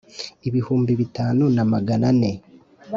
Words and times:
ibihumbi 0.47 0.91
bitanu 1.01 1.43
na 1.55 1.63
Magana 1.71 2.05
ane 2.13 2.31